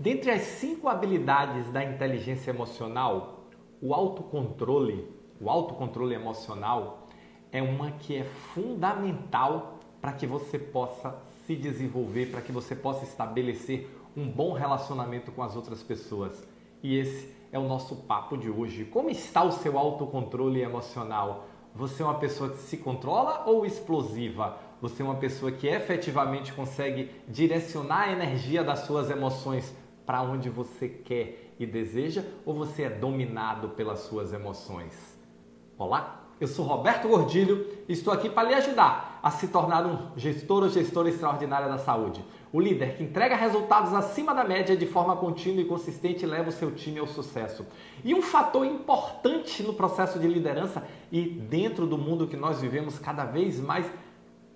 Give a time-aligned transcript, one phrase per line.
[0.00, 3.44] Dentre as cinco habilidades da inteligência emocional,
[3.82, 5.06] o autocontrole,
[5.38, 7.06] o autocontrole emocional
[7.52, 13.04] é uma que é fundamental para que você possa se desenvolver, para que você possa
[13.04, 16.48] estabelecer um bom relacionamento com as outras pessoas.
[16.82, 18.86] E esse é o nosso papo de hoje.
[18.86, 21.44] Como está o seu autocontrole emocional?
[21.74, 24.56] Você é uma pessoa que se controla ou explosiva?
[24.80, 29.74] Você é uma pessoa que efetivamente consegue direcionar a energia das suas emoções
[30.10, 35.16] para onde você quer e deseja ou você é dominado pelas suas emoções?
[35.78, 40.08] Olá, eu sou Roberto Gordilho e estou aqui para lhe ajudar a se tornar um
[40.16, 42.24] gestor ou gestora extraordinária da saúde.
[42.52, 46.52] O líder que entrega resultados acima da média de forma contínua e consistente leva o
[46.52, 47.64] seu time ao sucesso.
[48.02, 52.98] E um fator importante no processo de liderança e dentro do mundo que nós vivemos
[52.98, 53.88] cada vez mais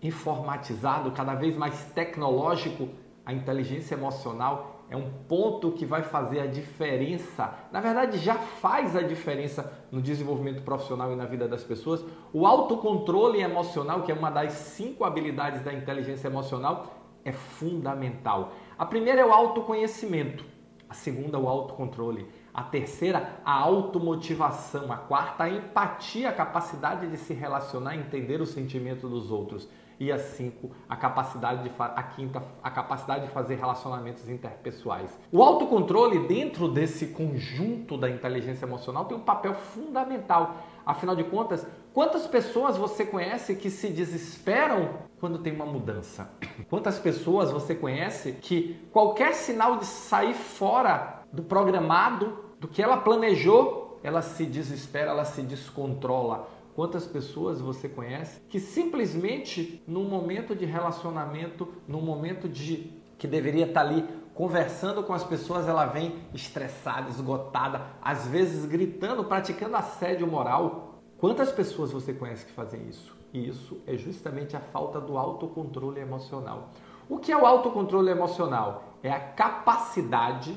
[0.00, 2.88] informatizado, cada vez mais tecnológico,
[3.26, 7.54] a inteligência emocional é um ponto que vai fazer a diferença.
[7.70, 12.04] Na verdade, já faz a diferença no desenvolvimento profissional e na vida das pessoas.
[12.32, 18.52] O autocontrole emocional, que é uma das cinco habilidades da inteligência emocional, é fundamental.
[18.76, 20.44] A primeira é o autoconhecimento,
[20.88, 22.26] a segunda, o autocontrole.
[22.52, 24.92] A terceira, a automotivação.
[24.92, 29.68] A quarta, a empatia, a capacidade de se relacionar e entender o sentimento dos outros
[30.00, 35.10] e a cinco, a capacidade de a quinta, a capacidade de fazer relacionamentos interpessoais.
[35.30, 40.56] O autocontrole dentro desse conjunto da inteligência emocional tem um papel fundamental.
[40.86, 44.88] Afinal de contas, quantas pessoas você conhece que se desesperam
[45.20, 46.30] quando tem uma mudança?
[46.70, 52.96] Quantas pessoas você conhece que qualquer sinal de sair fora do programado, do que ela
[52.96, 60.54] planejou, ela se desespera, ela se descontrola Quantas pessoas você conhece que simplesmente num momento
[60.54, 66.14] de relacionamento, num momento de que deveria estar ali conversando com as pessoas, ela vem
[66.32, 70.94] estressada, esgotada, às vezes gritando, praticando assédio moral.
[71.18, 73.14] Quantas pessoas você conhece que fazem isso?
[73.32, 76.70] E isso é justamente a falta do autocontrole emocional.
[77.08, 78.94] O que é o autocontrole emocional?
[79.02, 80.56] É a capacidade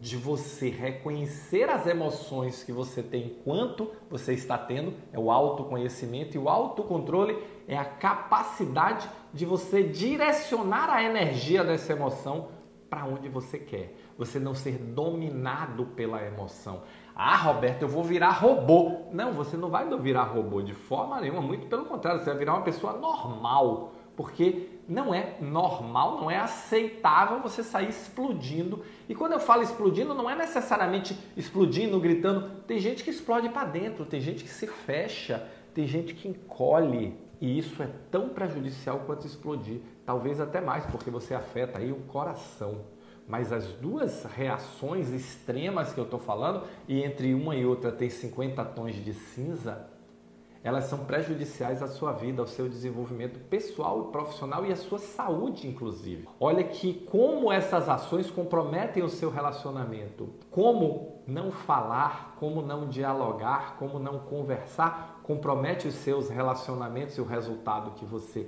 [0.00, 6.34] de você reconhecer as emoções que você tem enquanto você está tendo, é o autoconhecimento
[6.36, 7.36] e o autocontrole
[7.68, 12.48] é a capacidade de você direcionar a energia dessa emoção
[12.88, 13.94] para onde você quer.
[14.16, 16.82] Você não ser dominado pela emoção.
[17.14, 19.02] Ah, Roberto, eu vou virar robô.
[19.12, 22.54] Não, você não vai virar robô de forma nenhuma, muito pelo contrário, você vai virar
[22.54, 28.84] uma pessoa normal porque não é normal, não é aceitável você sair explodindo.
[29.08, 32.60] E quando eu falo explodindo, não é necessariamente explodindo, gritando.
[32.66, 37.16] Tem gente que explode para dentro, tem gente que se fecha, tem gente que encolhe.
[37.40, 42.00] E isso é tão prejudicial quanto explodir, talvez até mais, porque você afeta aí o
[42.00, 42.82] coração.
[43.26, 48.10] Mas as duas reações extremas que eu estou falando, e entre uma e outra tem
[48.10, 49.88] 50 tons de cinza,
[50.62, 54.98] elas são prejudiciais à sua vida, ao seu desenvolvimento pessoal e profissional e à sua
[54.98, 56.28] saúde, inclusive.
[56.38, 63.76] Olha que como essas ações comprometem o seu relacionamento, como não falar, como não dialogar,
[63.78, 68.46] como não conversar, compromete os seus relacionamentos e o resultado que você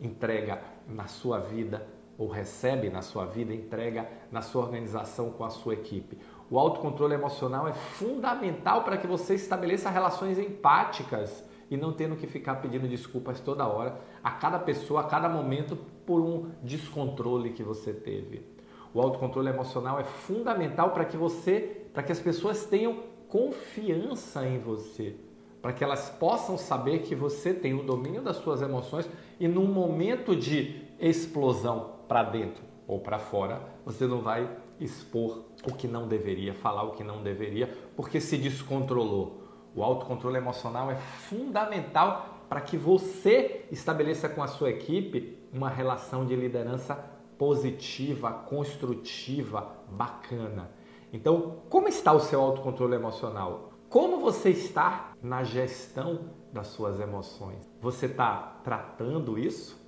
[0.00, 1.86] entrega na sua vida
[2.16, 6.18] ou recebe na sua vida, entrega na sua organização com a sua equipe.
[6.54, 12.28] O autocontrole emocional é fundamental para que você estabeleça relações empáticas e não tendo que
[12.28, 15.76] ficar pedindo desculpas toda hora, a cada pessoa, a cada momento,
[16.06, 18.46] por um descontrole que você teve.
[18.94, 24.60] O autocontrole emocional é fundamental para que você, para que as pessoas tenham confiança em
[24.60, 25.16] você,
[25.60, 29.10] para que elas possam saber que você tem o domínio das suas emoções
[29.40, 34.48] e num momento de explosão para dentro ou para fora, você não vai
[34.80, 39.42] expor o que não deveria, falar o que não deveria, porque se descontrolou.
[39.74, 46.24] O autocontrole emocional é fundamental para que você estabeleça com a sua equipe uma relação
[46.24, 46.94] de liderança
[47.38, 50.70] positiva, construtiva, bacana.
[51.12, 53.72] Então, como está o seu autocontrole emocional?
[53.88, 57.68] Como você está na gestão das suas emoções?
[57.80, 59.80] Você está tratando isso?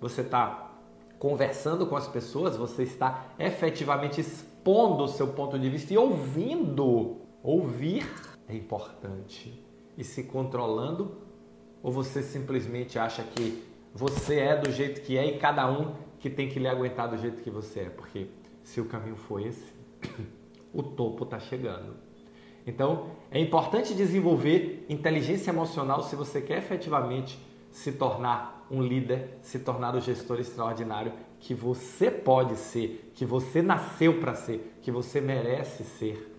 [0.00, 0.63] Você está
[1.24, 2.54] conversando com as pessoas?
[2.54, 7.16] Você está efetivamente expondo o seu ponto de vista e ouvindo?
[7.42, 8.06] Ouvir
[8.46, 9.64] é importante.
[9.96, 11.16] E se controlando,
[11.82, 16.28] ou você simplesmente acha que você é do jeito que é e cada um que
[16.28, 17.88] tem que lhe aguentar do jeito que você é?
[17.88, 18.26] Porque
[18.62, 19.72] se o caminho for esse,
[20.74, 21.96] o topo está chegando.
[22.66, 27.38] Então, é importante desenvolver inteligência emocional se você quer efetivamente
[27.70, 33.60] se tornar um líder, se tornar o gestor extraordinário que você pode ser, que você
[33.60, 36.34] nasceu para ser, que você merece ser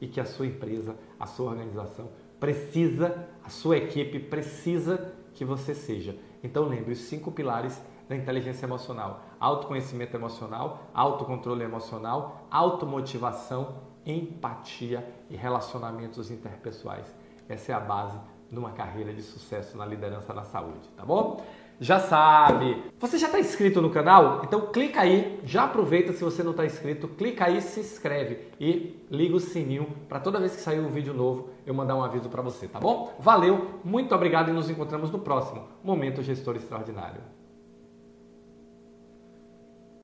[0.00, 5.74] e que a sua empresa, a sua organização precisa, a sua equipe precisa que você
[5.74, 6.16] seja.
[6.42, 15.36] Então lembre os cinco pilares da inteligência emocional: autoconhecimento emocional, autocontrole emocional, automotivação, empatia e
[15.36, 17.06] relacionamentos interpessoais.
[17.48, 18.18] Essa é a base
[18.54, 21.44] de uma carreira de sucesso na liderança na saúde, tá bom?
[21.80, 22.82] já sabe.
[22.98, 24.42] Você já está inscrito no canal?
[24.44, 28.96] Então clica aí, já aproveita se você não está inscrito, clica aí, se inscreve e
[29.10, 32.28] liga o sininho para toda vez que sair um vídeo novo eu mandar um aviso
[32.28, 33.14] para você, tá bom?
[33.18, 37.20] Valeu, muito obrigado e nos encontramos no próximo Momento Gestor Extraordinário.